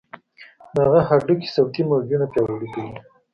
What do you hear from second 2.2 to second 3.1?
پیاوړي کوي.